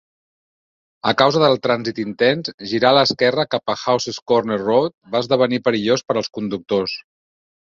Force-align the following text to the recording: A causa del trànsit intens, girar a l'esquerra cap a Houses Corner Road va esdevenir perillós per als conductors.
A 1.11 1.11
causa 1.21 1.41
del 1.43 1.57
trànsit 1.65 1.99
intens, 2.03 2.49
girar 2.71 2.91
a 2.93 2.97
l'esquerra 2.99 3.45
cap 3.53 3.75
a 3.75 3.77
Houses 3.83 4.19
Corner 4.33 4.59
Road 4.63 4.97
va 5.17 5.23
esdevenir 5.27 5.61
perillós 5.69 6.05
per 6.09 6.17
als 6.23 6.33
conductors. 6.41 6.99